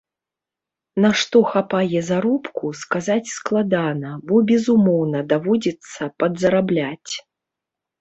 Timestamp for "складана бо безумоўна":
3.37-5.19